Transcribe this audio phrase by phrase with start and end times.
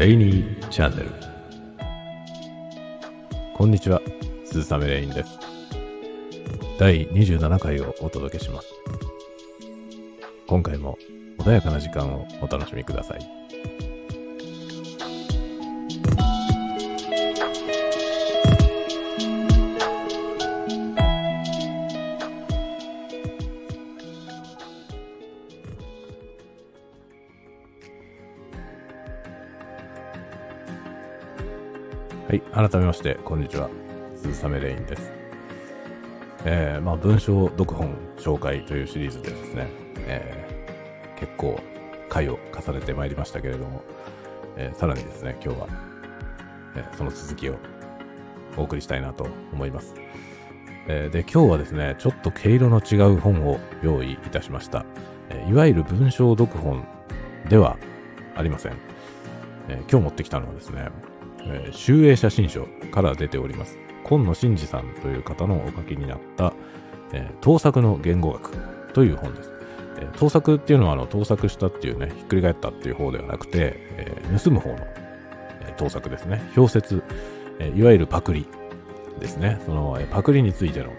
[0.00, 1.10] レイニーチャンネル。
[3.54, 4.00] こんにちは
[4.46, 5.38] 鈴雨レインです。
[6.78, 8.68] 第27回をお届けします。
[10.46, 10.96] 今回も
[11.40, 13.39] 穏やかな時間をお楽しみください。
[32.52, 33.70] 改めまして、こんにちは。
[34.16, 35.12] 鈴雨レインです。
[36.44, 39.68] えー、まあ、文章読本紹介というシリーズでですね、
[39.98, 41.60] えー、結構
[42.08, 43.84] 回を重ねてまいりましたけれども、
[44.56, 45.68] えー、さらにですね、今日は、
[46.74, 47.54] えーその続きを
[48.56, 49.94] お送りしたいなと思います。
[50.88, 54.84] えーで、今日はですね、ちょっと毛色の違う本を用意いたしました。
[55.28, 56.84] えーいわゆる文章読本
[57.48, 57.76] では
[58.34, 58.72] ありません。
[59.68, 60.88] えー今日持ってきたのはですね、
[61.44, 63.78] えー集英写真書から出ております。
[64.04, 66.52] 今野真二さんという方のお書きになった、
[67.12, 68.56] えー盗作の言語学
[68.92, 69.52] という本です。
[69.98, 74.78] えー盗作っていうのはあの盗作したっていうね、ひっくり返ったっていう方ではなくて、えー盗む方の、
[75.62, 76.42] えー盗作ですね。
[76.56, 77.02] 表説、
[77.58, 78.46] えーいわゆるパクリ
[79.18, 79.60] ですね。
[79.66, 80.90] その、えーパクリについての、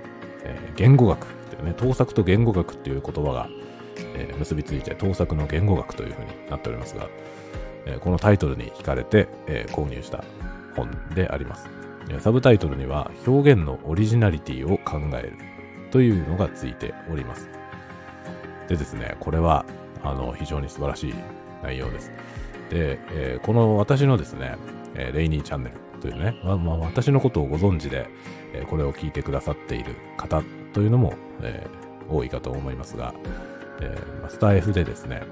[0.44, 3.50] えー言語学っていうね、盗作と言語学っていう言葉が、
[4.16, 7.08] えー結びついて盗作の言語学というふうになっておりますが、
[7.86, 10.24] えこのタイトルに惹かれて、え購入した
[10.76, 11.70] 本であります。
[12.20, 15.34] サブタイトルには表現のオリジナリティを考える
[15.92, 17.50] というのがついております。
[18.68, 19.66] でですね、これは
[20.04, 21.14] あの非常に素晴らしい
[21.64, 22.12] 内容です。
[22.70, 24.56] で、えーこの私のですね、
[24.96, 28.08] えレイニーチャンネルというね、まあまあ、私のことをご存知で、
[28.54, 30.42] えこれを聞いてくださっている方
[30.74, 31.82] というのも、えー
[32.14, 33.14] 多いかと思いますが、
[33.82, 35.24] えースタイフでですね、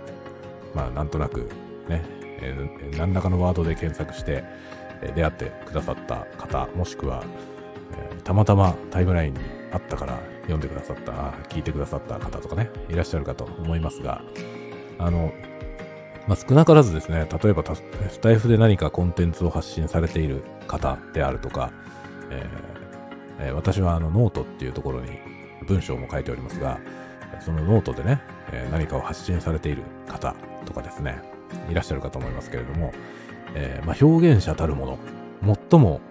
[0.74, 1.50] まあなんとなく
[1.88, 2.04] ね、
[2.42, 2.56] え
[2.98, 4.44] 何らかのワードで検索して、
[5.02, 7.24] え出会ってくださった方、もしくは、
[7.98, 9.40] えたまたまタイムラインに
[9.72, 11.12] あったから読んでくださった、
[11.50, 14.22] 聞いてくださった方とかね、いらっしゃるかと思いますが、
[14.98, 15.32] あの、
[16.28, 21.72] まあ、少なからずですね、例えばスタイフで何かコンテンツを発信されている方であるとか、
[22.30, 25.18] え私はあのノートっていうところに
[25.66, 26.80] 文章も書いておりますが、
[27.40, 30.36] そのノートでね、え何かを発信されている方
[30.66, 31.22] とかですね、
[31.70, 32.94] いらっしゃるかと思いますけれども、
[33.56, 34.98] えーまあ、表現者たるも
[35.42, 36.02] の、最も、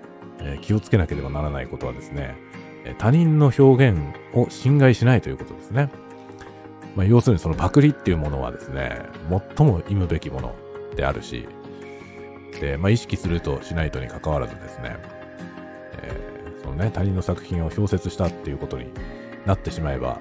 [0.40, 2.36] えー気をつけなければならないことはですね、
[2.84, 3.98] えー他人の表現
[4.34, 5.90] を侵害しないということですね。
[6.96, 9.02] まあ、要するにそのパクリっていうものはですね、
[9.56, 10.54] 最も忌むべきもの
[10.96, 11.46] であるし、
[12.60, 14.96] で、まあ、意識するとしないとに関わらずですね、
[16.02, 18.86] えーそのね、他人の作品を表説したっていうことに
[19.46, 20.18] なってしまえば、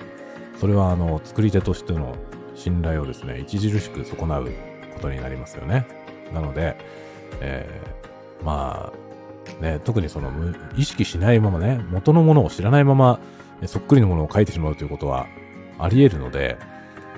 [0.59, 2.15] それはあの、作り手としての
[2.55, 4.49] 信頼をですね、著しく損なう
[4.97, 5.85] ことになりますよね。
[6.33, 6.75] なので、
[7.39, 8.91] えーま
[9.59, 10.31] あ、ね、特にその
[10.75, 13.19] 意識しないままね、元のものを知らないまま、
[13.65, 15.27] そっくりのものを書いてしまうということは
[15.79, 16.57] あり得るので、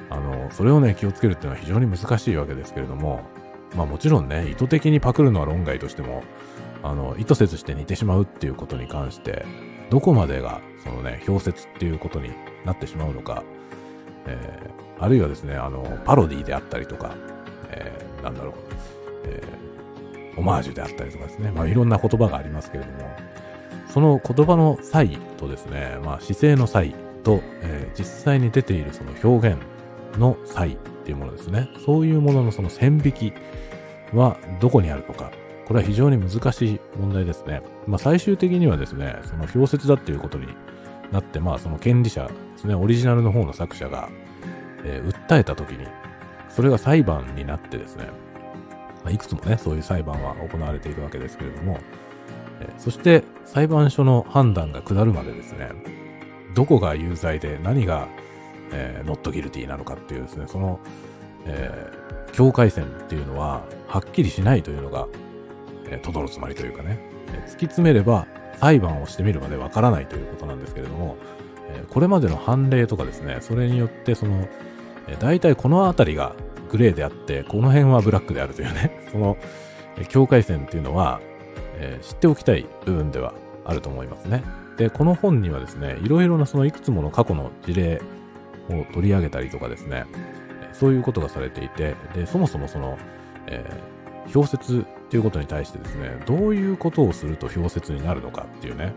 [0.10, 3.22] あの、それをね、気をつけるっていうのは非常に難しいわけですけれども、
[3.76, 6.24] まあもちろんね、意図的にパクるのは論外としても、
[6.82, 9.46] あの、意図せずして似てしまうっていうことに関して、
[9.90, 12.32] どこまでが、そのね、表説っていうことに
[12.66, 13.44] なってしまうのか、
[14.26, 17.16] えーあるいはですね、あの、パロディであったりとか、
[17.72, 18.54] えーなんだろう、
[19.26, 23.12] えーオマージュであったりとかですね、まあいろんな言葉がありますけれども、
[23.90, 29.58] その言葉の際とですね、まあ姿勢の際と、えー実際に出ているその表現
[30.18, 33.34] の際っていうものですね、そういうもののその線引き
[34.14, 35.32] はどこにあるのか、
[35.68, 37.62] これは非常に難しい問題ですね。
[37.86, 40.48] まあ最終的にはですね、その表説だっていうことに
[41.12, 44.10] なって、まあその権利者ですね、オリジナルの方の作者が、
[44.86, 45.86] えー訴えた時に、
[46.60, 48.10] それが裁判になってですね、
[49.06, 51.80] まいくつもね、そういう裁判は行われているわけですけれども、
[52.60, 55.70] えそして裁判所の判断が下るまでですね、
[56.56, 58.10] どこが有罪で何が、
[58.74, 60.82] えー、not guilty なのかっていうですね、その、
[61.46, 65.08] えー境界線っていうのは、はっきりしないというのが、
[65.90, 68.28] えー、とどのつまりというかね、えー突き詰めれば
[68.58, 71.16] 裁判をしてみるまでわからないということなんですけれども、
[71.70, 74.46] えこれまでの判例とかですね、それによってその、
[75.20, 76.36] 大体このあたりが
[76.70, 79.38] グレーであって、この辺はブラックであるというね、 その、
[80.08, 81.20] 境界線っていうのは、
[81.78, 83.34] えー知っておきたい部分では
[83.66, 84.44] あると思いますね。
[84.78, 88.02] で、この本にはですね、いろいろなそのいくつもの過去の事例
[88.70, 90.06] を取り上げたりとかですね、
[90.74, 92.98] そういうことがされていて、で、そもそもその、
[93.48, 94.00] えー
[94.36, 98.94] 表説っていうことに対してですね、どういうことをすると表説になるのかっていうね、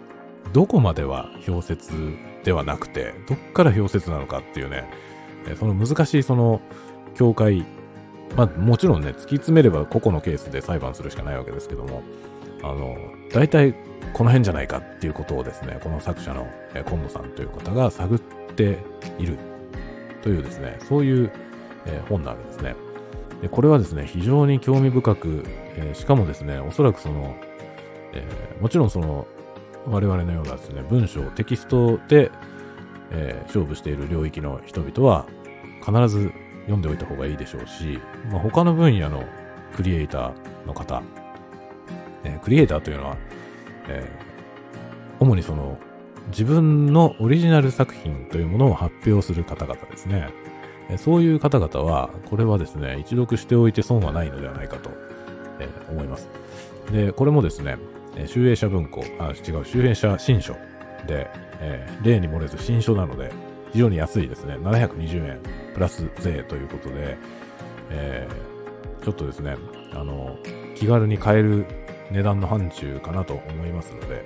[0.52, 1.93] どこまでは表説
[2.44, 4.84] ではなくて、どっから表説なのかっていうね、
[5.59, 6.61] その難しいその
[7.15, 7.65] 境界
[8.37, 12.03] まあもちろんね、突き詰めれば個々のケースで裁判するしかないわけですけども、
[12.62, 12.97] あの、
[13.33, 13.75] 大体
[14.12, 18.79] この辺じゃないかっていうことをですね、この作者の、え今野さんという方が探って
[19.19, 19.39] いる
[20.23, 21.31] というですね、そういう、
[21.87, 22.75] え本なわけですね。
[23.43, 25.44] でこれはですね、非常に興味深く、
[25.77, 27.35] え、しかもですね、おそらくその、
[28.15, 28.25] え、
[28.61, 29.27] もちろんその、
[29.87, 32.31] 我々のようなですね、文章、テキストで、
[33.12, 35.26] えー、勝負している領域の人々は、
[35.85, 36.32] 必ず
[36.62, 37.99] 読んでおいた方がいいでしょうし、
[38.31, 39.25] まあ、他の分野の
[39.76, 41.03] クリエイターの方、
[42.25, 43.17] えクリエイターというのは、
[43.88, 44.09] え
[45.20, 45.79] 主にその、
[46.29, 50.29] 自分のオリジナル作品というものを発表する方々ですね
[50.88, 50.97] え。
[50.99, 54.91] そういう方々は、これはですね、一読しておいて損はないのではないかと、
[55.58, 56.29] えー、思います。
[56.93, 57.79] で、これもですね、
[58.26, 60.56] 集英社文庫、あ、違う、集英社新書
[61.06, 63.32] で、えー、例に漏れず新書なので、
[63.72, 64.56] 非常に安いですね。
[64.56, 65.40] 720円
[65.75, 67.16] プラス税ということで、
[67.90, 69.56] えー、ちょっとですね、
[69.94, 70.37] あの、
[70.76, 71.66] 気軽に買える
[72.10, 74.25] 値段の範疇かなと思いますので、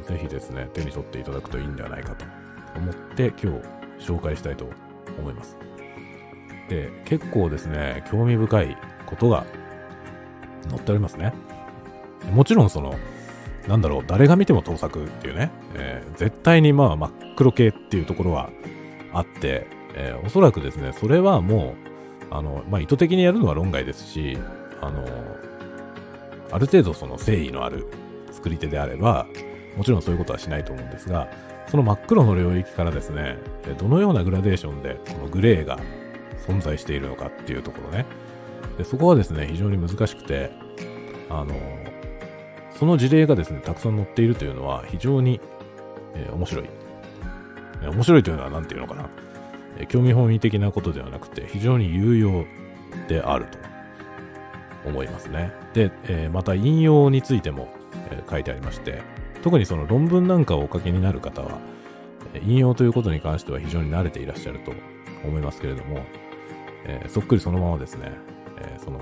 [0.00, 2.24] えー、ぜひですね、手に取っていただくといいんではないかと
[2.76, 4.68] 思って今日紹介したいと
[5.18, 5.56] 思います。
[6.68, 8.76] で、結構ですね、興味深い
[9.06, 9.44] ことが
[10.68, 11.32] 載っておりますね。
[12.32, 12.94] もちろんその、
[13.68, 18.50] なんだろう、誰が見ても盗作っていうね、えー、絶対にまあ真っ黒系っていうところは
[19.12, 21.74] あって、えー、おそらくですね、それはも
[22.30, 24.38] う、あの、まあ意図的にやるのは論外ですし、
[24.80, 25.04] あの、
[26.50, 27.86] ある程度その誠意のある
[28.30, 29.26] 作り手であれば、
[29.76, 31.28] もちろんそういうことはしないと思うんですが、
[31.68, 33.38] その真っ黒の領域からですね、
[33.78, 35.78] どのようなグラデーションでこのグレーが
[36.46, 38.04] 存在しているのかっていうところね。
[38.76, 40.50] でそこはですね、非常に難しくて、
[41.30, 41.54] あの、
[42.74, 45.40] その事例がですね、たくさん載っているというのは非常に、
[46.14, 46.68] えー、面白い。
[47.82, 49.08] 面白いというのは何て言うのかな、
[49.78, 52.44] えー、興味本位的なことではなくて、非常に有用
[53.08, 53.58] であると
[54.88, 55.52] 思いますね。
[55.72, 57.68] で、えー、また引用についても、
[58.10, 59.02] え書いてありまして、
[59.42, 61.58] 特にその論文なんかをお書きになる方は、
[62.42, 64.72] 引用ということに関しては非常に慣れていらっしゃると
[65.24, 66.00] 思いますけれども、
[66.86, 68.12] え、そっくりそのままですね、
[68.58, 69.00] え、その、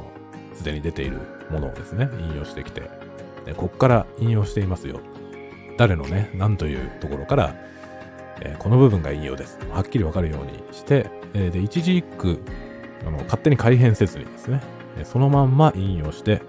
[0.54, 1.20] すでに出ている
[1.50, 2.82] ものをですね、引用してきて、
[3.46, 5.00] えこっから引用していますよ。
[5.78, 7.54] 誰のね、何というところから、
[8.40, 9.58] えこの部分が引用です。
[9.70, 12.40] はっきりわかるようにして、えで、一字一句、
[13.06, 14.60] あの、勝手に改変せずにですね、
[15.04, 16.42] そのまんま引用して、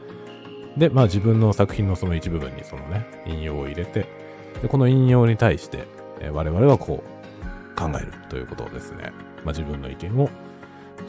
[0.78, 4.08] で、まあ自分の作品のその一部分にそのね、引用を入れて、
[4.62, 5.86] で、この引用に対して、
[6.20, 9.12] えー、我々はこう考えるということをですね、
[9.44, 10.30] まあ自分の意見を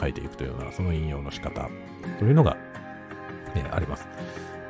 [0.01, 1.69] 書いていくというような、その引用の仕方
[2.19, 2.57] というのが、
[3.55, 4.07] えー、あります。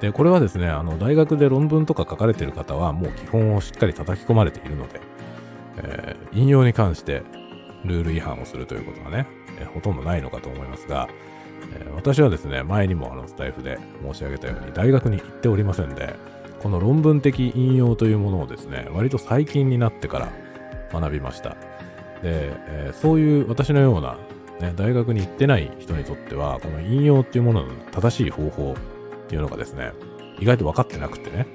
[0.05, 5.01] で、これはですね、あの、大学で論文とか書かれている方は、もう基本をしっかり叩き込まれているので、
[5.79, 7.23] えー、引用に関して
[7.87, 9.27] ルール違反をするということがね、
[9.59, 11.09] えー、ほとんどないのかと思いますが、
[11.73, 16.17] えー、私はですね、前にもあのスタイフで申し上げたように、大学に行っておりませんで、
[16.63, 20.33] この論文的引用というものをですね、割と最近になってから
[20.93, 21.57] 学びました。
[22.23, 24.19] で、え、そういう私のような、
[24.61, 28.75] ね、大学に行ってない人にとっては、この引用っていうものの正しい方法
[29.25, 29.93] っていうのがですね、
[30.41, 31.47] 意外と分かってなくてね、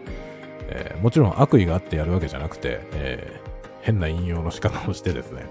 [0.70, 3.50] えー、もちろん悪意があってやるわけじゃなくて、えー、
[3.82, 5.46] 変な引用の仕方をしてですね、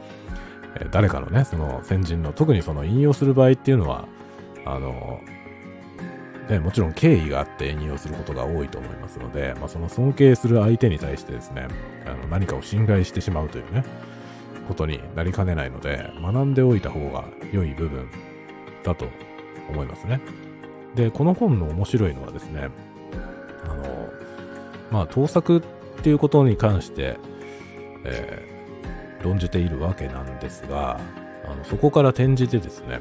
[0.76, 4.06] え誰かのね、その先人の、特にその引用する場合っていうのは、
[4.64, 5.20] あの、
[6.48, 11.68] ね、もちろん敬意があって引用することが多いと思いますので、まあ、その尊敬する相手に対してですね、
[12.06, 13.84] あの何かを侵害してしまうというね、
[14.66, 18.08] ことになりかねないので、学んでおいた方が良い部分
[18.82, 19.08] だと
[19.68, 20.20] 思いますね。
[20.94, 22.68] で、この本の面白いのはですね、
[23.64, 24.08] あの、
[24.90, 25.62] まあ、盗作っ
[26.02, 27.18] ていうことに関して、
[28.04, 31.00] えー、論じているわけなんですが、
[31.44, 33.00] あのそこから転じてですね、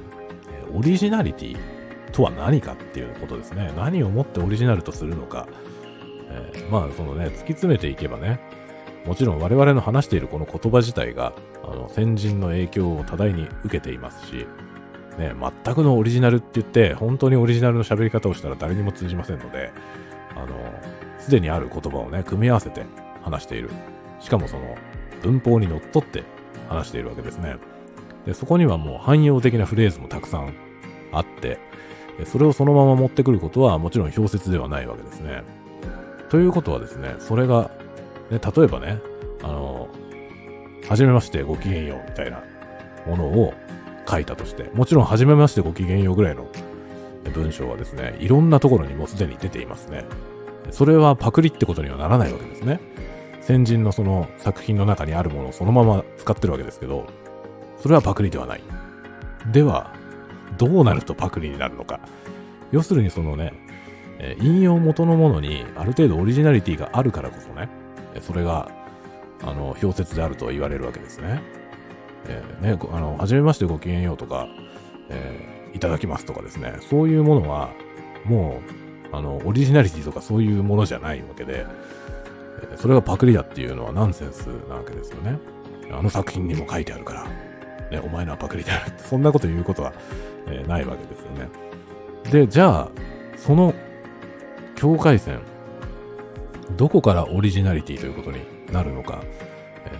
[0.73, 1.57] オリジナリティ
[2.11, 3.71] とは何かっていうことですね。
[3.75, 5.47] 何をもってオリジナルとするのか。
[6.29, 8.39] えー、まあ、そのね、突き詰めていけばね、
[9.05, 14.47] もちろん我々の話しているこの言葉自体が、あの、先人の影響を多大に受けていますし、
[15.17, 15.33] ね、
[15.65, 19.71] 全くのオリジナルって言って、本当にオリジナルの喋り方をしたら誰にも通じませんので、
[20.35, 20.47] あの、
[21.19, 22.85] すでにある言葉をね、組み合わせて
[23.23, 23.69] 話している。
[24.19, 24.75] しかもその、
[25.23, 26.23] 文法にのっとって
[26.69, 27.57] 話しているわけですね。
[28.25, 30.53] で、そこにはもう汎用的なフレーズもたくさん
[31.11, 31.59] あって、
[32.25, 35.43] それをそのまま持ってくることはもちろん表説ではないわけですね。
[36.29, 37.71] ということはですね、それが、
[38.29, 38.99] ね、例えばね、
[39.43, 39.87] あの、
[40.87, 42.41] はじめましてごきげんようみたいな
[43.05, 43.53] ものを
[44.09, 46.47] 書いたとして、もちろんはじめましてごきげんようぐらいの
[47.33, 50.05] 文章はですね、いろんなところにもうすでに出ていますね。
[50.71, 52.79] それはパクリってことにはならないわけですね。
[53.41, 57.07] 先人のその作品の中にあるものをそのまま使ってるわけですけど、
[57.77, 58.61] それはパクリではない。
[59.51, 59.93] では、
[60.57, 61.99] どうなるとパクリになるのか。
[62.71, 63.53] 要するにそのね、
[64.39, 67.69] 引用元のものにある程度オリジナリティがあるからこそね、
[68.21, 68.69] それが、
[69.41, 71.41] あの、表説であると言われるわけですね。
[72.27, 74.47] えー、ね、あの、はじめましてごきげんようとか、
[75.09, 77.71] えー、いただきますとかですね、そういうものは、
[78.25, 78.61] も
[79.11, 81.65] う、あの、オリジナリティとかそういうものじゃないわけで、
[82.75, 85.37] それがパクリだっていうのはナンセンスなわけですよね。
[85.91, 87.23] あの作品にも書いてあるから、
[87.91, 89.93] ね、お前のはパクリであるって、そんなこと言うことは、
[90.47, 91.49] えー、ないわけですよね。
[92.31, 92.91] で、じゃあ、
[93.37, 93.73] その
[94.75, 95.39] 境界線、
[96.75, 98.39] どこからオリジナリティということに
[98.71, 99.23] なるのか、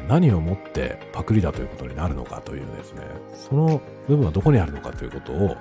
[0.08, 3.02] 何をもってパクリだということになるのかというですね、
[3.34, 5.58] その部分はどこにあるのかということを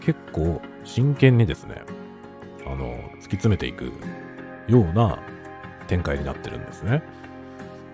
[0.00, 1.82] 結構真剣にですね、
[2.66, 3.92] あの、突き詰めていく
[4.68, 5.18] ような
[5.86, 7.02] 展開になってるんですね。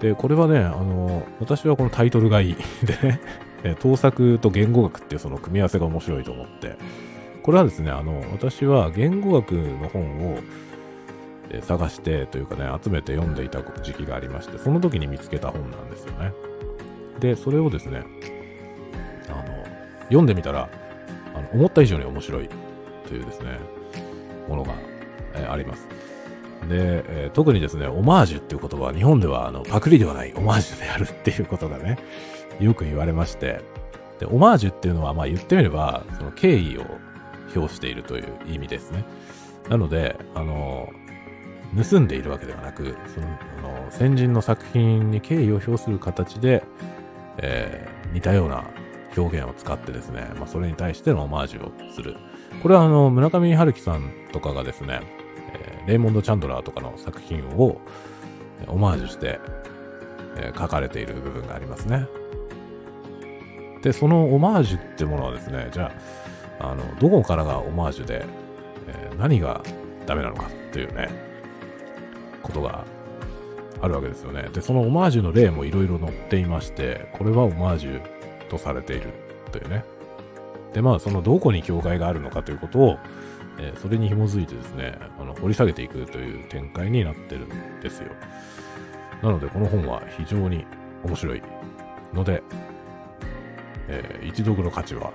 [0.01, 3.21] で、これはね、あの、私はこのタイトルがいいで
[3.65, 6.77] ね、盗作と言語学っていうその組み合わせが面白いと思って、
[7.43, 10.39] これはですね、あの、私は言語学の本を
[11.63, 16.33] 探してというかね、集めて読んでいた時期がありまして、その時に見つけた本なんですよね。
[17.21, 18.05] で、それをですね、
[19.29, 19.65] あの、
[20.05, 20.69] 読んでみたら、
[21.35, 22.49] あの思った以上に面白い
[23.09, 23.59] というですね、
[24.49, 24.75] ものが、
[25.35, 25.89] えー、あります。
[26.69, 31.99] で、えー、特にですね、オマージュっていう言葉は日本ではあのパクリではないオマージュであるっていうことがね、
[32.61, 33.61] よく言われまして、
[34.19, 36.85] で、オマージュっていうのはまあ言ってみれば、その敬意を
[37.55, 39.05] 表しているという意味ですね。
[39.69, 40.89] なので、あの、
[41.77, 43.29] 盗んでいるわけではなく、その、
[43.59, 46.65] あの先人の作品に敬意を表する形で、
[47.39, 48.65] えー、似たような
[49.17, 52.17] 表現を使ってですね、まあ、それに対してのオマージュをする。
[52.63, 55.01] これはあの、村上春樹さんとかがですね、
[55.55, 57.81] えー、レイモンド・チャンドラーとかの作品を
[58.69, 59.41] オマージュして、
[60.37, 62.07] えー、書かれている部分がありますね。
[63.83, 65.93] で、そのオマージュってものはですね、じゃ
[66.59, 68.25] あ、あの、どこからがオマージュで、
[68.89, 69.63] えー、何が
[70.07, 71.34] ダメなのかっていうね、
[72.45, 72.85] ことが
[73.81, 74.49] あるわけですよね。
[74.53, 78.03] で、そのオマージュの例もいろいろ載っていまして、これはオマージュ
[78.49, 79.09] とされている
[79.51, 79.85] というね。
[80.73, 82.99] で、まあ、そのどこに境界があるのかということを、
[83.59, 88.11] えー、それに紐づいてですね、あの掘り下げていくという展開になってるんですよ。
[89.23, 90.67] なので、この本は非常に
[91.05, 91.43] 面白い
[92.13, 92.43] ので、
[93.89, 95.13] えー、一読の価値は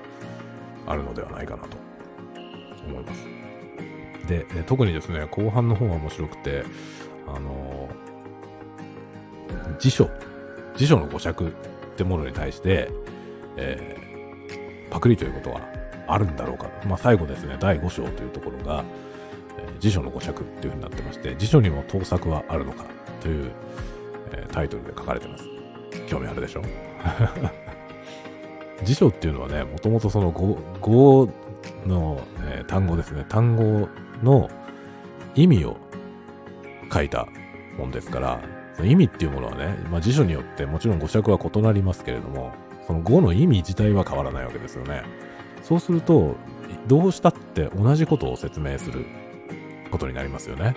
[0.88, 1.78] あるのではないかなと
[2.88, 3.26] 思います。
[4.28, 6.64] で、特にですね、後半の方が面白くて、
[7.36, 10.10] あのー、辞書、
[10.76, 11.52] 辞書の語釈っ
[11.96, 12.90] てものに対して、
[13.58, 15.62] えー、パクリということは
[16.08, 16.70] あるんだろうか。
[16.88, 18.84] まあ、最後ですね、第5章というところが、
[19.58, 22.86] えー、辞書の語釈っていうふうになってまして、辞書にも盗作はあるのか
[23.22, 23.52] という、
[24.32, 25.44] えー、タイトルで書かれてます。
[26.08, 26.62] 興味あるでしょ？
[28.84, 31.30] 辞書っていうのはね、もともとその語語
[31.86, 33.90] の、えー、単語ですね、単語
[34.24, 34.50] の
[35.36, 35.78] 意味を
[36.92, 37.28] 書いた
[37.78, 38.42] もんですから、
[38.76, 42.54] その意味っていうものはね、まあ、辞書によってもちろん語釈は異なりますけれども、
[42.88, 45.04] その語の意味自体は変わらないわけですよね。
[45.64, 46.36] そうすると、
[46.88, 49.06] どうしたって同じことを説明する
[49.92, 50.76] ことになりますよね。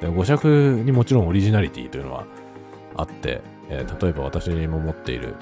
[0.00, 0.46] で語釈
[0.84, 2.26] にもちろんオリジナリティというのは
[2.96, 5.34] あって、えー、例えば私も持っている、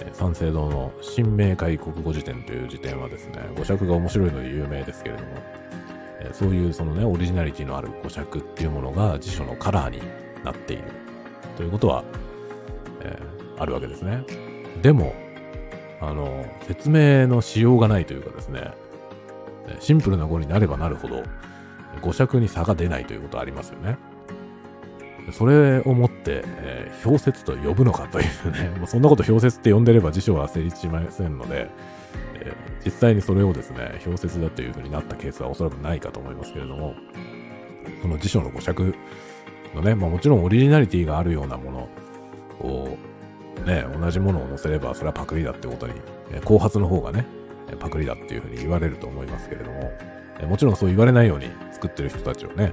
[0.00, 5.28] えー、三省堂の新明解国語辞典という辞典はですね、語釈が面白いので有名ですけれども、
[6.32, 10.02] そういうそのね、オリジナリティのある語釈っていうものが辞書のカラーに
[10.44, 10.84] なっている
[11.56, 12.04] ということは、
[13.02, 14.24] えー、あるわけですね。
[14.82, 15.14] でも、
[16.00, 18.72] あの、説明のしようがないというかですね、
[19.80, 21.22] シンプルな語になればなるほど、
[22.00, 23.98] 語釈に差が出ないということはありますよね。
[25.32, 31.70] それをもって、えー、表説と呼ぶのかというね、 もうそんなこと表説って呼んでれば辞書は成立しませんので、
[32.84, 36.94] 実際にそれをですね、表説だというふうになったケースはおそらくないかと思いますけれども、
[38.02, 38.94] その辞書の語釈
[39.74, 41.88] のね、まあもちろんオリジナリティがあるようなもの
[42.60, 42.98] を、
[43.64, 45.94] ね、同じものを載せればそれはパクリだってことに、
[46.44, 47.26] 後発の方がね、
[47.80, 49.92] パクリだっていうふうに言われると思いますけれども、
[50.48, 52.72] もちろんそう言われないように作ってる人たちをね、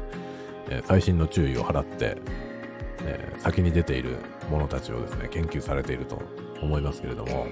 [0.70, 2.18] え細心の注意を払って、
[3.38, 4.18] 先に出ている
[4.50, 6.22] ものたちをですね、研究されていると
[6.62, 7.48] 思いますけれども、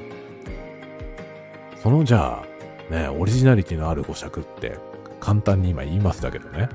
[1.77, 2.48] そのじゃあ、
[2.89, 4.77] ね、オリジナリティのある語釈って
[5.19, 6.69] 簡単に今言いましたけどね、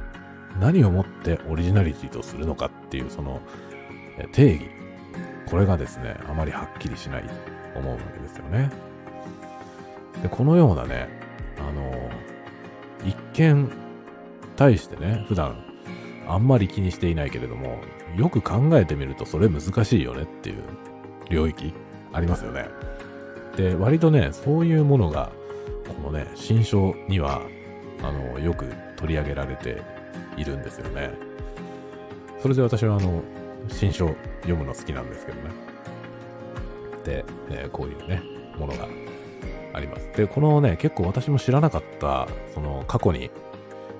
[0.61, 3.41] 何をもってオリジナリティとするのかっていうその
[4.33, 4.71] 定義、
[5.47, 7.31] これがですね、あまりはっきりしないと
[7.79, 8.71] 思うわけですよね。
[10.23, 11.09] で、このようなね、
[11.59, 11.93] あの、
[13.05, 13.71] 一見
[14.57, 15.65] 対してね、普段
[16.29, 17.81] あんまり気にしていないけれども、
[18.17, 20.63] よく考えてみるとそれ難しいよねっていう
[21.29, 21.75] 領域
[22.13, 22.69] ありますよね。
[23.57, 25.33] で、割とね、そういうものが
[25.89, 27.43] このね、新書には、
[28.03, 29.83] あの、よく取り上げられて
[30.37, 31.11] いるんですよね。
[32.41, 33.23] それで私はあの、
[33.69, 34.09] 新書
[34.43, 35.51] 読むの好きなんですけどね。
[37.05, 38.23] で、えー、こういうね、
[38.59, 38.89] ものが
[39.73, 40.11] あります。
[40.15, 43.31] で、このね、結構私も知らなかった、その過去に、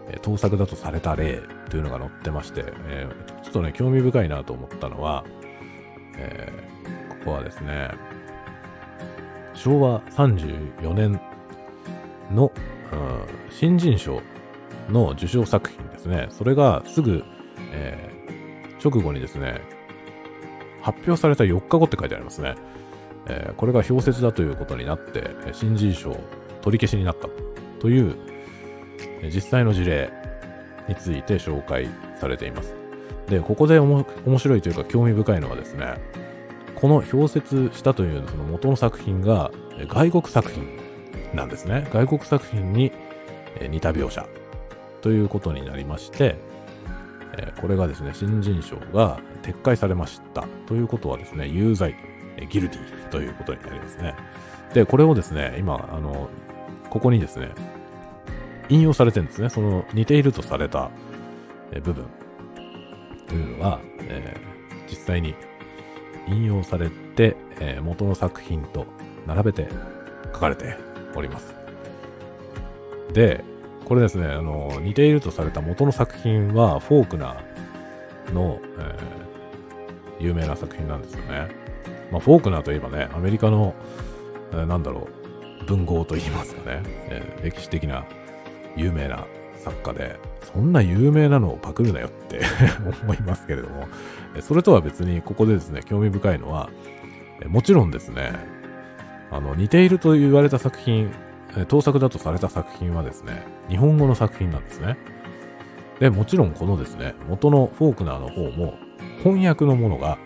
[0.09, 5.25] えー、盗作だとされた例というのが載ってまして、えー、ちょっとね、興味深いなと思ったのは、
[6.17, 6.53] え、
[7.09, 7.91] ここはですね、
[9.55, 11.21] 昭和34年
[12.35, 12.53] の、
[12.93, 14.21] うん、新人賞
[14.91, 16.27] の受賞作品ですね。
[16.31, 17.25] それがすぐ、
[17.73, 19.61] えー、直後にですね、
[20.83, 22.55] 発表された4日後って書いてありますね。
[23.27, 26.17] えー、これが氷雪だということになって、新人賞
[26.61, 27.29] 取り消しになった
[27.81, 28.17] という、
[29.23, 30.13] え実際の事例
[30.89, 31.89] について紹介
[32.21, 32.75] されています。
[33.29, 34.05] で、ここで面
[34.39, 35.95] 白いというか興味深いのはですね、
[36.75, 39.51] この氷雪したというその元の作品が
[39.89, 40.84] 外国作品
[41.35, 41.89] なんですね。
[41.93, 42.93] 外国作品に
[43.61, 44.27] 似た描写
[45.01, 46.37] ということになりまして、
[47.61, 51.95] これがですね、新人賞が撤回されましたということはですね、有罪、
[52.51, 54.15] ギルティということになりますね。
[54.73, 56.29] で、これをですね、今、あの、
[56.91, 57.51] ここにですね、
[58.69, 59.51] 引用されてるんですね。
[59.51, 60.91] その似ているとされた
[61.83, 62.07] 部分
[63.27, 65.35] というのが、えー、実際に
[66.29, 68.87] 引用されて、えー、元の作品と
[69.27, 69.69] 並べて
[70.33, 70.77] 書かれて
[71.19, 71.55] おります。
[73.13, 73.45] で、
[73.85, 81.49] これですね、あの、似ているとされた元の作品は、フォークナーの、えー、有名な作品なんですよね。
[82.11, 83.75] まあ、フォークナーといえばね、アメリカの、
[84.53, 85.09] えー、なんだろ
[85.63, 88.05] う、文豪と言いますかね、えー、歴史的な
[88.77, 89.27] 有名な
[89.59, 92.41] 作家で、そんな有名なのをパクるなよって
[93.03, 93.89] 思いますけれども、
[94.41, 96.71] それとは別にここでですね、興味深いのは、
[97.49, 98.33] もちろんですね、
[99.31, 101.11] あの、似ていると言われた作品、
[101.69, 104.97] 盗作だとされた作品はですね、日本語の作品なんですね。
[106.01, 108.75] で、もちろんこのですね、元のフォークナーの方も
[109.23, 110.19] 翻訳のものが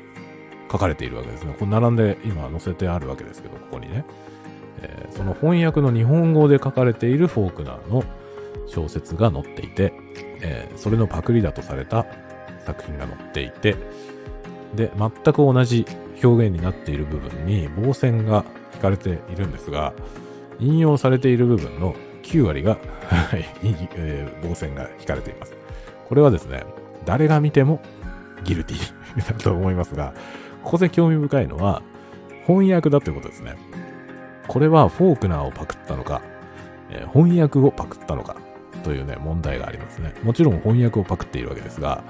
[0.70, 1.54] 書かれているわけですね。
[1.58, 4.04] これ並んで今載せてあるわけですけど、ここにね。
[4.80, 8.04] えー、その翻訳の日本語で書かれているフォークナーの
[8.66, 9.92] 小説が載っていて、
[10.40, 12.06] えー、それのパクリだとされた
[12.64, 13.76] 作品が載っていて、
[14.74, 15.86] で、全く同じ
[16.22, 18.44] 表現になっている部分に棒線が
[18.78, 19.92] 引かれているんですが、
[20.60, 22.78] 引用されている部分の9割が
[23.32, 25.54] えー、棒線が引かれています。
[26.08, 26.62] これはですね、
[27.04, 27.80] 誰が見ても
[28.44, 28.78] ギルティ
[29.26, 30.14] だと思いますが、
[30.62, 31.82] ここで興味深いのは、
[32.46, 33.56] 翻訳だということですね。
[34.46, 36.22] これはフォークナーをパクったのか、
[36.90, 38.36] えー、翻訳をパクったのか、
[38.84, 40.14] というね、問題がありますね。
[40.22, 42.04] もちろん翻訳をパクっているわけですが、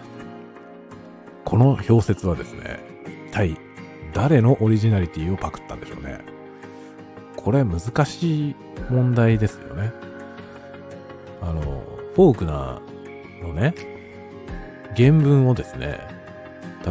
[1.44, 3.56] この表説はですね、一体
[4.12, 6.18] 誰のオリジナリティをパクったんでしょうね。
[7.38, 8.56] これ難しい
[8.90, 9.92] 問題ですよね。
[11.40, 11.62] あの、
[12.14, 13.74] フォークナーのね、
[14.96, 16.00] 原文をですね、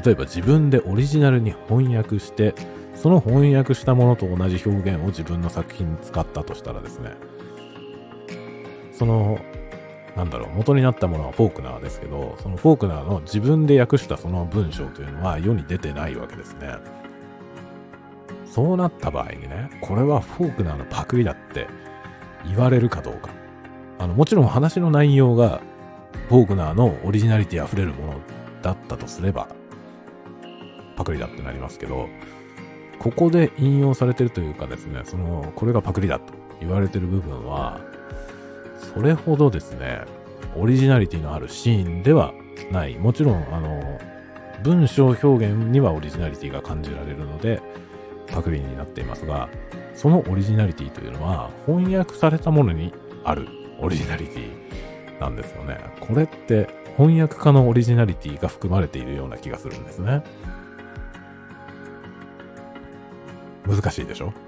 [0.03, 2.55] 例えば自分でオリジナルに翻訳して、
[2.95, 7.11] その翻訳したものと同じ表現を自分の作品に使ったとしたらですね、
[8.93, 9.39] その
[10.15, 16.69] なんだろう、元になったものはフォークナーですけど、そのフォークナーの自分で訳したその文章というのは世に出てないわけですね。
[18.51, 21.67] そうなった場合にね、これはフォークナーのパクリだって
[22.45, 23.29] 言われるかどうか。
[23.99, 25.61] あの、もちろん話の内容が
[26.29, 28.19] フォークナーのオリジナリティ溢れるもの
[28.61, 29.47] だったとすれば、
[30.95, 32.07] パクリだってなりますけど、
[32.99, 37.79] ここで引用されてるというかですね、その、これがパクリだと言われてる部分は、
[38.93, 40.01] それほどですね、
[40.55, 42.33] オリジナリティのあるシーンでは
[42.71, 42.97] ない。
[42.97, 43.99] もちろん、あの、
[44.63, 47.61] 文章表現にはオリジナリティが感じられるので、
[48.31, 49.49] パクリになっていますが、
[49.93, 53.47] そのオリジナリティというのは、翻訳されたものにある
[53.79, 55.77] オリジナリティなんですよね。
[55.99, 60.23] これって翻訳家のオリジナリティが含まれているような気がするんですね。
[63.67, 64.31] 難しいでしょ？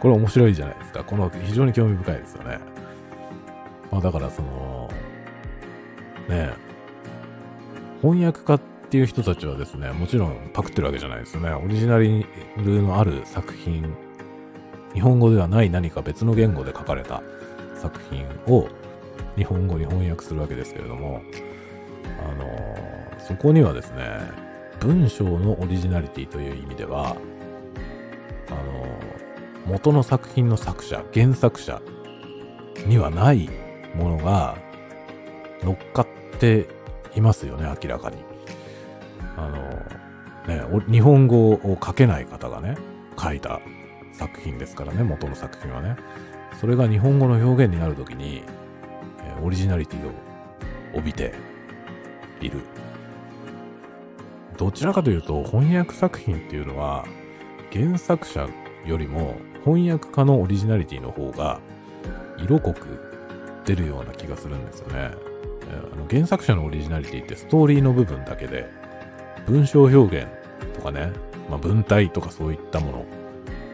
[0.00, 1.04] これ面白いじゃないですか。
[1.04, 2.58] この非常に興味深いですよね。
[3.90, 4.90] まあだからその、
[6.28, 6.50] ね
[8.00, 8.60] 翻訳家っ
[8.92, 11.50] ていう人たちはですね、もちろんパクってるわけじゃないですね。
[11.54, 12.12] オリジナル
[12.82, 13.90] のある作品、
[14.92, 17.22] 日本語ではない何か別の言語で書かれた
[17.74, 18.68] 作品を
[19.34, 21.22] 日本語に翻訳するわけですけれども、
[22.22, 22.44] あの
[23.18, 24.20] そこにはですね、
[24.80, 27.16] 文章のオリジナリティという意味では、
[28.50, 28.86] あの
[29.64, 31.80] 元の作品の作者、原作者
[32.86, 33.48] にはない
[33.94, 34.58] ものが
[35.62, 36.06] 乗っかっ
[36.38, 36.68] て
[37.16, 38.31] いますよね、明らかに。
[39.36, 42.76] あの、ね、日本語を書けない方がね、
[43.18, 43.60] 書いた
[44.12, 45.96] 作品ですからね、元の作品はね。
[46.60, 48.44] それが日本語の表現になるときに、
[49.20, 50.12] えオリジナリティを
[50.94, 51.34] 帯びて
[52.40, 52.60] いる。
[54.56, 57.04] どちらかというと、翻訳作品っていうのは、
[57.72, 58.48] 原作者
[58.84, 61.60] よりも翻訳家のオリジナリティの方が
[62.38, 63.00] 色濃く
[63.64, 65.10] 出るような気がするんですよね。
[65.94, 68.68] あの原作者のオリジナリティってストーリーの部分だけで、
[69.46, 70.26] 文章表現
[70.74, 71.12] とかね、
[71.48, 73.06] まあ、文体とかそういったもの、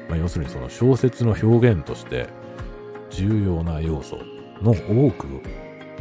[0.08, 2.28] まあ、要するにその小説の表現として
[3.10, 4.18] 重要な要素
[4.62, 5.26] の多く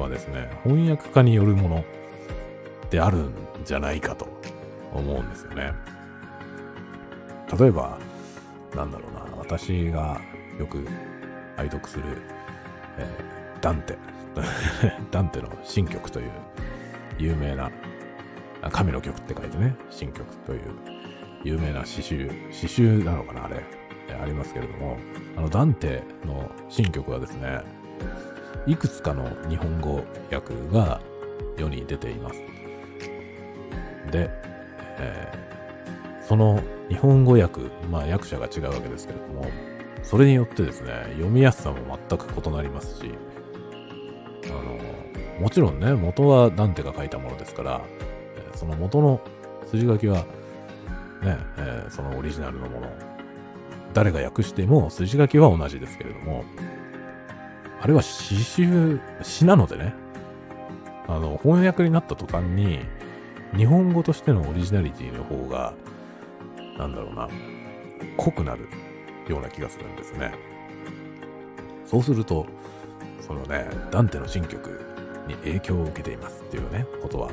[0.01, 1.86] はですね、翻訳家によるもの
[2.89, 3.34] であるん
[3.65, 4.27] じゃないかと
[4.93, 5.73] 思うんですよね。
[7.60, 7.97] 例えば、
[8.75, 10.19] なんだろうな、私が
[10.60, 10.88] よく
[11.56, 12.03] 愛読する、
[12.97, 13.97] えーダンテ。
[15.10, 16.32] ダンテの新曲という
[17.17, 17.71] 有名な、
[18.72, 20.62] 神の曲って書いてね、新曲という。
[21.43, 23.63] 有名な詩集、詩集なのかな、あれ、
[24.22, 24.98] ありますけれども、
[25.38, 27.62] あのダンテの新曲はですね、
[28.65, 31.00] いくつかの日本語訳が
[31.58, 32.41] 世に出ています。
[34.12, 34.30] で、
[35.00, 35.48] えー
[36.28, 39.46] その日本語訳、まあ訳者が違うわけですけれども、
[40.04, 43.13] それによってですね、読みやすさも全く異なりますし、
[44.43, 44.78] あの、
[45.39, 47.82] もちろんね、元はダンテが書いたものですから、
[48.58, 49.22] その元の
[49.67, 50.17] 筋書きは、
[51.22, 52.89] ね、えーそのオリジナルのもの、
[53.93, 56.43] 誰が訳しても筋書きは同じですけれども、
[57.82, 59.93] あれは詩集、詩なのでね、
[61.08, 62.80] あの、翻訳になった途端に、
[63.56, 65.74] 日本語としてのオリジナリティの方が、
[66.78, 67.30] なんだろうな、
[68.17, 68.67] 濃くなる
[69.30, 70.34] ような気がするんですね。
[71.86, 72.46] そうすると、
[73.22, 74.82] そのね、ダンテの新曲
[75.28, 77.30] に影響を受けていますっていうね、ことは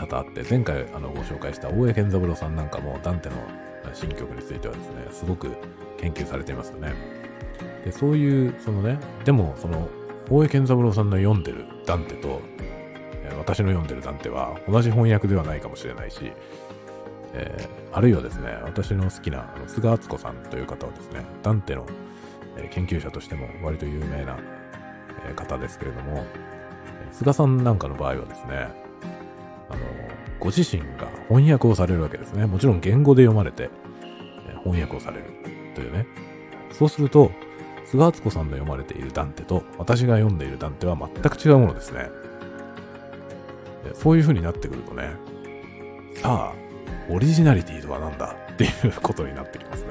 [0.00, 3.34] 多々あって、前回あのご紹介した大江健三郎さんなんかもダンテの
[3.92, 5.50] 新曲についてはですね、すごく
[5.98, 6.94] 研究されていますよね。
[7.84, 9.88] で、そういう、そのね、でもその
[10.30, 12.40] 大江健三郎さんの読んでるダンテと、
[13.38, 16.32] 私の読んでるダンテは同じ翻訳ではないかもしれないし、
[17.34, 21.84] えーあるいはですね、私の好きな菅敦子さんという方はですね、ダンテの、
[22.70, 24.38] 研究者としても割と有名な、
[25.34, 26.24] 方ですけれども、
[27.10, 28.68] 菅さんなんかの場合はですね、
[29.70, 29.80] あの、
[30.38, 32.46] ご自身が翻訳をされるわけですね。
[32.46, 33.70] もちろん言語で読まれて、
[34.64, 35.24] 翻訳をされる
[35.74, 36.06] というね。
[36.72, 37.30] そうすると、
[37.86, 42.08] 菅敦子さんの読まれているダンテと私が読んでいるダンテは全く違うものですね。
[43.94, 45.14] そういう風になってくるとね、
[46.14, 46.54] さあ、
[47.08, 48.36] オリジナリティとは何だ？
[48.52, 49.88] っていうことになってきますね。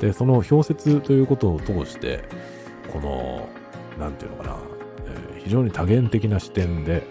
[0.00, 2.24] で、その表説ということを通して、
[2.92, 3.48] この、
[3.98, 4.56] なんていうのかな、
[5.06, 7.02] えー非常に多元的な視点で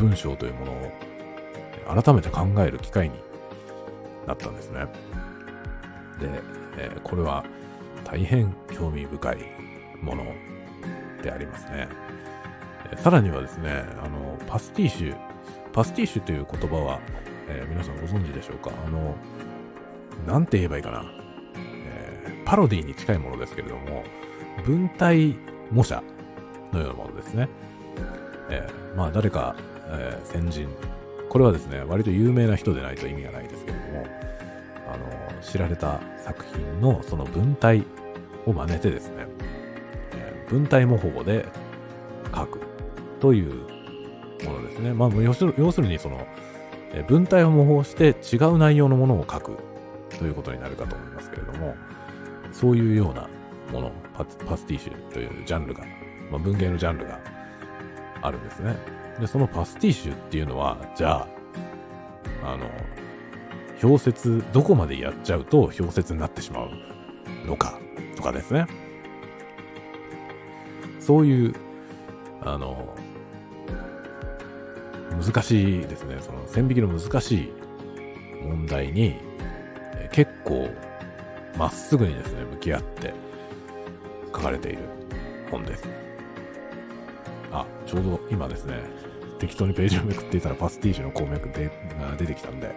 [0.00, 3.16] 文章というものを改めて考える機会に
[4.26, 4.86] なったんですね。
[6.20, 6.28] で、
[6.76, 7.44] えーこれは
[8.04, 9.38] 大変興味深い
[10.00, 10.24] もの
[11.22, 11.88] でありますね。
[12.90, 15.16] えーさらにはですね、あの、パスティッシュ、
[15.72, 17.00] パスティッシュという言葉は、
[17.48, 18.72] えー皆さんご存知でしょうか？
[18.86, 19.14] あの、
[20.26, 21.04] なんて言えばいいかな？
[21.86, 24.02] えパロディに近いものですけれども、
[24.64, 25.36] 文体
[25.70, 26.02] 模写
[26.72, 27.48] のようなものですね。
[28.50, 29.54] えまあ誰か、
[29.90, 30.68] えー先人、
[31.28, 34.06] これはですね、割と有名な人でないと意味がないですけれども、
[34.92, 34.96] あ
[35.36, 37.84] の、知られた作品のその文体
[38.46, 39.26] を真似てですね、
[40.12, 41.46] えー文体模倣で
[42.34, 42.60] 書く
[43.20, 43.52] という
[44.44, 44.92] ものですね。
[44.92, 46.26] まあ、要する要するにその、
[46.92, 49.58] えー文体を模倣して違う内容のものを書く
[50.18, 51.74] ということになるかと思いますけれども、
[52.52, 53.28] そういうような
[53.72, 53.92] もの、
[54.46, 55.84] パスティッシュというジャンルが、
[56.30, 57.18] まあ、文芸のジャンルが
[58.22, 58.76] あるんですね。
[59.20, 61.26] で、そのパスティッシュっていうのは、じゃ
[62.42, 62.70] あ、あの、
[63.82, 67.78] 表説、どこまでやっちゃうと表説になってしまうのか、
[68.16, 68.66] とかですね。
[70.98, 71.54] そういう、
[72.42, 72.94] あの、
[75.22, 76.16] 難しいですね。
[76.20, 77.52] その線引きの難しい
[78.42, 79.16] 問題に、
[79.96, 80.70] え結構、
[81.58, 83.12] まっすぐにですね、向き合って
[84.26, 84.78] 書かれている
[85.50, 85.88] 本です。
[87.52, 88.74] あ、ちょうど今ですね、
[89.40, 92.74] 適当にページをめくっていたらパスティッシュの鉱脈でが出てきたんで、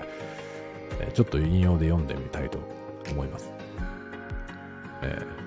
[0.99, 2.59] えちょっと引用で読んでみたいと
[3.11, 3.51] 思います。
[5.03, 5.43] えー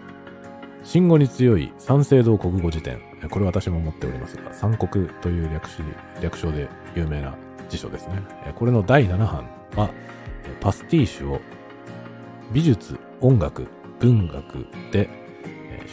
[0.86, 3.00] 新語に強い三省堂国語辞典。
[3.28, 5.82] これ私も持っておりますが、三国という略し
[6.22, 7.34] 略称で有名な
[7.68, 8.22] 辞書ですね。
[8.54, 9.90] これの第7版は、
[10.60, 11.40] パスティッシュを
[12.52, 13.66] 美術、音楽、
[13.98, 15.10] 文学で、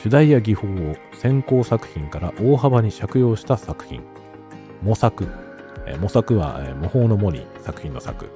[0.03, 4.03] 主題や技法を先行作品から大幅に借用した作品。
[4.83, 5.27] 模索。
[5.85, 8.29] え模索は、え模倣の模に作品の作。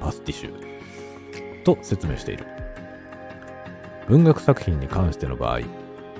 [0.00, 1.62] パスティシュ。
[1.62, 2.46] と説明している。
[4.08, 5.60] 文学作品に関しての場合、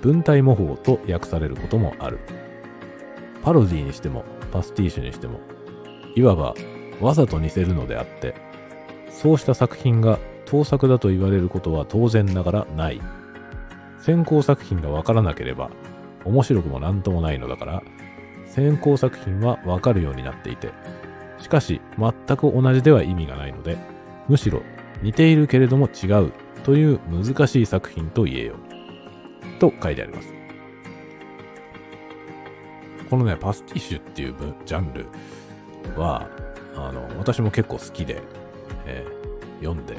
[0.00, 2.20] 文体模倣と訳されることもある。
[3.42, 5.40] パロディにしても、パスティッシュにしても、
[6.14, 6.54] いわば
[7.00, 8.34] わざと似せるのであって、
[9.10, 13.00] そうした作品が盗作だと言われることは当然ながらない。
[13.98, 15.70] 先行作品がわからなければ、
[16.24, 17.82] 面白くもなんともないのだから、
[18.54, 20.70] 先行作品はわかるようになっていて、
[21.40, 23.76] しかし全く同じでは意味がないので、
[24.28, 24.62] むしろ
[25.02, 29.58] 似ているけれども違うという難しい作品と言えよう。
[29.58, 30.32] と書いてあります。
[33.10, 35.06] このね、パスティッシュっていうジャンル
[36.00, 36.28] は、
[36.76, 38.22] あの、私も結構好きで、
[38.86, 39.96] えー、読んで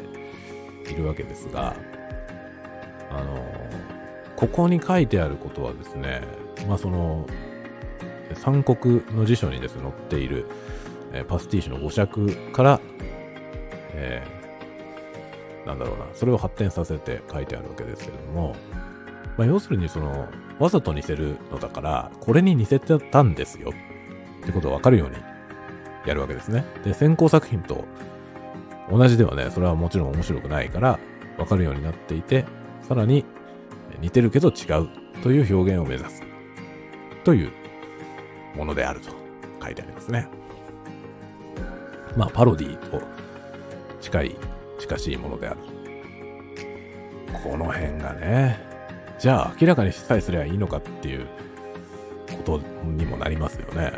[0.89, 1.76] いるわけですが、
[3.12, 3.46] あの、
[4.38, 6.22] ここに書いてあることはですね、
[6.68, 7.26] まあその、
[8.33, 10.45] 三国の辞書にですね、載っている、
[11.13, 12.81] えー、パスティッシュの語尺から、
[13.93, 18.55] えー、なんだろうな、それを発展させて書いてあるわけですけれども、
[19.38, 20.27] まあ、要するにその、
[20.59, 23.73] わざと似せるのだから、これに似せてたんですよ
[24.43, 25.15] ってことがわかるように
[26.05, 26.65] やるわけですね。
[26.83, 27.85] で、先行作品と
[28.89, 30.99] 同じではね、それはもちろん面白くないから、
[31.38, 32.45] わかるようになっていて、
[32.88, 33.25] さらに
[33.99, 34.89] 似てるけど違う
[35.23, 36.21] という表現を目指す
[37.23, 37.51] という
[38.56, 39.10] ものであると
[39.63, 40.28] 書いてありますね。
[42.15, 43.02] まあ、パロディと
[44.00, 44.36] 近い、
[44.80, 45.60] 近しいものである。
[47.44, 48.60] この辺がね、
[49.20, 51.28] じゃあ明らかにさえすればいいのかっていう
[52.46, 53.94] ことにもなりますよね。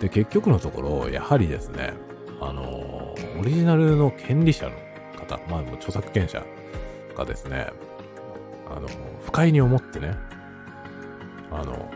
[0.00, 1.94] で、結局のところ、やはりですね、
[2.40, 4.72] あの、オリジナルの権利者の
[5.18, 6.44] 方、まあ、著作権者
[7.16, 7.68] がですね、
[8.68, 8.88] あの、
[9.24, 10.16] 不快に思ってね、
[11.50, 11.90] あの、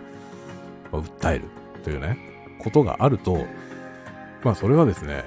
[0.92, 1.44] 訴える
[1.86, 2.18] というね、
[2.58, 3.46] ことがあると、
[4.42, 5.22] まあ、それはですね、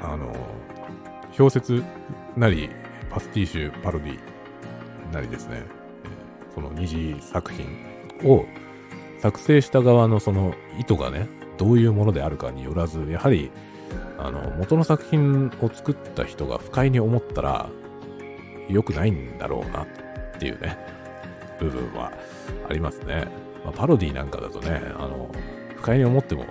[0.00, 0.34] あの
[1.32, 1.84] 小説
[2.34, 2.70] なり、
[3.10, 4.18] パスティッシュ、パロディ
[5.12, 5.64] なりですね、
[6.54, 7.66] その二次作品
[8.24, 8.46] を
[9.18, 13.50] 作成した側のその意図がね、どういうものであるかによらず、やはり、
[14.16, 17.68] あの、元の作品を作った人が不快に思ったら、
[18.70, 19.86] 良くないんだろうなっ
[20.38, 20.78] ていうね、
[21.60, 22.12] 部分は
[22.66, 23.47] ありますね。
[23.64, 25.30] まあ、パロディなんかだとね、あの、
[25.76, 26.44] 不快に思っても、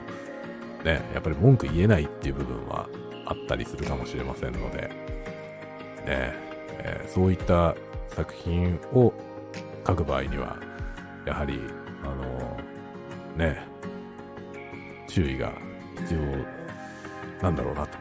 [0.83, 2.87] ね、やっぱり文句言えないっていう部分は
[3.25, 4.89] あったりするかもしれませんので、
[6.05, 6.33] ね、
[6.79, 7.75] えー、そういった
[8.07, 9.13] 作品を
[9.85, 10.57] 書く場合には、
[11.25, 11.59] やはり、
[12.03, 12.57] あの
[13.35, 13.67] ね、
[15.07, 15.51] 注意が
[15.97, 16.21] 必要
[17.41, 17.97] なんだろうなと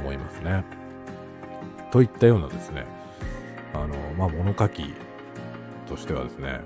[0.00, 0.64] 思いますね。
[1.90, 2.86] といったようなですね、
[3.74, 4.94] あの、まあ、物書き
[5.88, 6.60] としてはですね、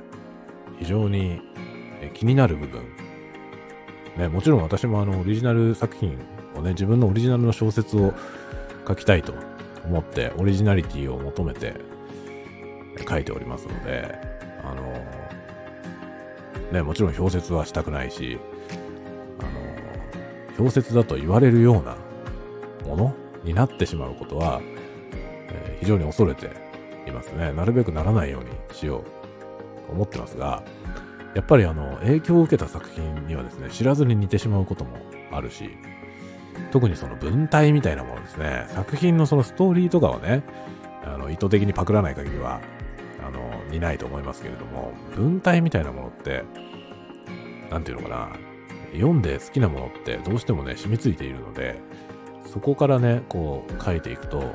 [0.78, 1.40] 非常に
[2.00, 2.83] え気になる部分、
[4.16, 6.18] ね、もちろん私もあの、オリジナル作品
[6.57, 8.14] をね、自分のオリジナルの小説を
[8.87, 9.35] 書きたいと
[9.85, 11.74] 思って、オリジナリティを求めて
[13.09, 14.18] 書いておりますので、
[14.62, 14.83] あの、
[16.72, 18.38] ね、もちろん表説はしたくないし、
[19.40, 19.50] あの、
[20.59, 21.96] 表説だと言われるような
[22.87, 24.61] ものになってしまうことは、
[25.50, 26.50] えー、非常に恐れて
[27.07, 27.52] いますね。
[27.52, 29.02] なるべくならないようにしよう
[29.87, 30.62] と思ってますが、
[31.35, 34.97] やっぱりあの、影響を受けた作品にはですね、知らずに似てしまうことも
[35.33, 35.70] あるし、
[36.70, 40.44] 特にその文体みたいなものですね、作品のそのストーリーとかはね、
[41.05, 42.61] あの、意図的にパクらない限りは、
[43.27, 46.44] あの、似ないと思いますけれども、文体みたいなものって、
[47.70, 48.29] なんていうのかな、
[48.92, 51.81] 読んで好きなものってどうしてもね、染みついているので、
[52.47, 54.55] そこからね、こう書いていくと、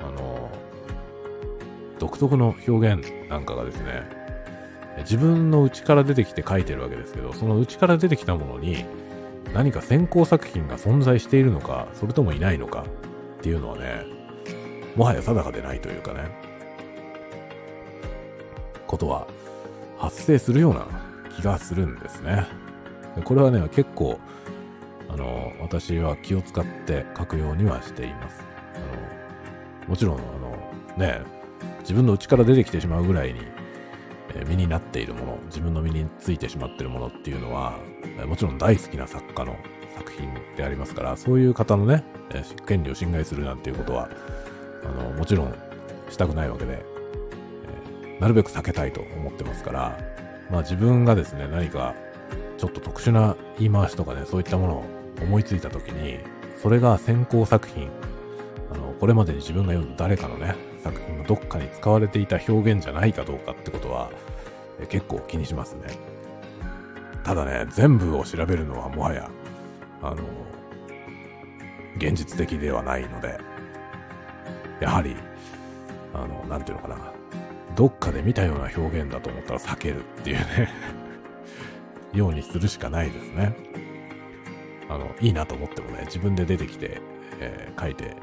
[0.00, 0.50] あの、
[1.98, 4.17] 独特の表現なんかがですね、
[5.00, 8.84] 自分の内から出てきて書いてるわけですけど、その内から出てきたものに
[9.54, 12.84] 何か先行作品が存在しているのか、それともいないのか
[13.38, 14.04] っていうのはね、
[14.96, 16.30] もはや定かでないというかね、
[18.86, 19.26] ことは
[19.96, 20.86] 発生するような
[21.36, 22.46] 気がするんですね。
[23.24, 24.18] これはね、結構、
[25.08, 28.44] あの、私は気を使って書くようにはしています。
[28.74, 28.78] あ
[29.84, 31.22] の、もちろん、あの、ね、
[31.80, 33.40] 自分の内から出てきてしまうぐらいに、
[34.46, 37.78] 身になっているもの、自分の身についてしまっているものっていうのは、
[38.26, 39.56] もちろん大好きな作家の
[39.96, 42.04] 作品でありますから、そういう方のね、
[42.66, 44.08] 権利を侵害するなんていうことは、
[44.84, 45.54] あの、もちろん
[46.10, 46.84] したくないわけで、
[48.20, 49.98] なるべく避けたいと思ってますから、
[50.50, 51.94] まあ自分がですね、何か
[52.56, 54.84] ちょっと特殊な言い回しとかね、そういったものを
[55.22, 56.18] 思いついた時に、
[56.60, 57.88] それが先行作品、
[58.72, 64.10] あの、これまでに自分が読んだ誰かのね、作品のどっかに使われていた表現じゃないかどうかってことは、
[64.80, 65.88] え結構気にしますね。
[67.24, 69.30] ただね、全部を調べるのはもはや、
[70.02, 70.22] あの、
[71.96, 73.38] 現実的ではないので、
[74.80, 75.16] やはり、
[76.14, 77.12] あの、なんていうのかな。
[77.76, 80.68] どっかで見たような表現だと思ったら避けるっていうね
[82.12, 83.54] ようにするしかないですね。
[84.88, 87.00] あの、いいなと思ってもね、自分で出てきて、
[87.40, 88.16] えー、書いて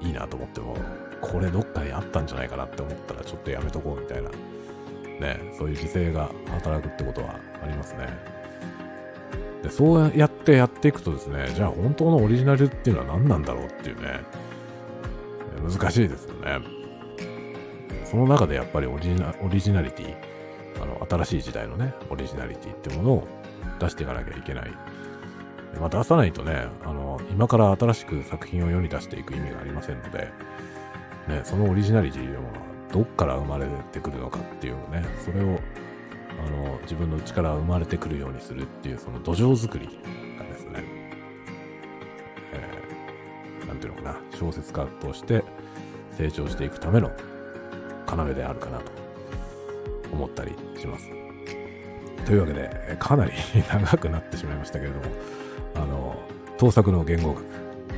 [0.00, 0.76] いいなと思っても、
[1.20, 4.30] これどっかにあったんじゃないかなって思ったらちょっとやめとこうみたいな、
[5.20, 8.08] ね、そういう自制が働くってことはありますね。
[9.62, 14.20] で、そうやってやっていくとですね、じゃあ本当のオリジナルっていうのは何なんだろうっていうね、
[15.62, 16.60] 難しいですよね。
[18.04, 20.14] その中でやっぱりオリジナオリジナリティ、
[20.82, 23.28] あの、新しい時代のね、オリジナリティってものを
[23.80, 24.70] 出していかなきゃいけない。
[25.78, 30.30] まあ、出さないとね、あの、今から新しく作品を世に出していく意味がありませんので、
[31.28, 32.40] ね、そのオリジナリティは
[32.92, 35.60] どっから生まれてくるのかっていうね、それを、
[36.46, 39.86] あの、自分の内から生まれてくるようにするっていう、その土壌作り
[40.38, 40.84] がですね、
[42.52, 45.44] えー、ていうのかな、小説家として
[46.16, 47.12] 成長していくための
[48.06, 48.90] 要であるかなと
[50.12, 51.10] 思ったりします。
[52.24, 53.32] というわけで、かなり
[53.70, 55.14] 長くなってしまいましたけれども、
[55.74, 56.16] あの、
[56.58, 57.44] 盗作の言語学、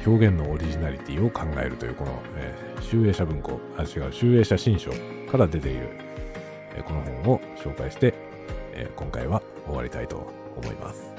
[0.07, 4.91] 表現のオリジナリティを考えるというこの、えー、集英社文庫、あ、違う、集英社新書
[5.31, 5.89] から出ている、
[6.77, 8.15] え、この本を紹介して、
[8.73, 11.13] え、今回は終わりたいと思います。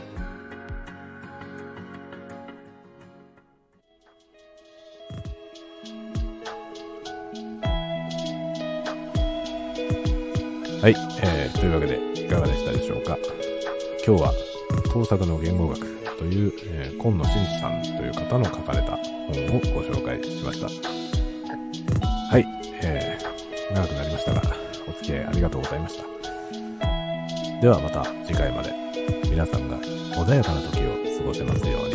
[10.81, 13.15] はい、えー、というわけでいかがでしたでしょうか？
[14.03, 14.33] 今日は
[14.91, 20.67] 盗作の言語学という、えー、今野真司さんという方の書かれた本をご紹介しました。
[20.67, 22.45] はい、
[22.83, 24.41] えー、長くなりましたが、
[24.87, 26.03] お付き合いありがとうございました。
[27.59, 28.71] ではまた次回まで
[29.31, 31.90] 皆さんが穏やかな時を過ごせますように。